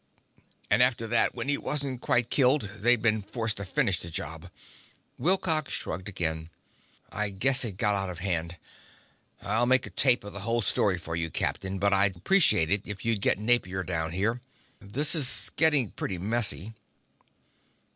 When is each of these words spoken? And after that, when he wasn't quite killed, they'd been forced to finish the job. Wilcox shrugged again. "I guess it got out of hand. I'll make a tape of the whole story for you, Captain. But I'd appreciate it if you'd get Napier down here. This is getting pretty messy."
And 0.71 0.81
after 0.81 1.05
that, 1.05 1.35
when 1.35 1.47
he 1.47 1.59
wasn't 1.59 2.01
quite 2.01 2.31
killed, 2.31 2.63
they'd 2.77 3.03
been 3.03 3.21
forced 3.21 3.57
to 3.57 3.65
finish 3.65 3.99
the 3.99 4.09
job. 4.09 4.49
Wilcox 5.19 5.71
shrugged 5.73 6.09
again. 6.09 6.49
"I 7.11 7.29
guess 7.29 7.63
it 7.63 7.77
got 7.77 7.93
out 7.93 8.09
of 8.09 8.17
hand. 8.17 8.57
I'll 9.43 9.67
make 9.67 9.85
a 9.85 9.91
tape 9.91 10.23
of 10.23 10.33
the 10.33 10.39
whole 10.39 10.63
story 10.63 10.97
for 10.97 11.15
you, 11.15 11.29
Captain. 11.29 11.77
But 11.77 11.93
I'd 11.93 12.15
appreciate 12.15 12.71
it 12.71 12.81
if 12.83 13.05
you'd 13.05 13.21
get 13.21 13.37
Napier 13.37 13.83
down 13.83 14.11
here. 14.11 14.41
This 14.79 15.13
is 15.13 15.51
getting 15.55 15.91
pretty 15.91 16.17
messy." 16.17 16.73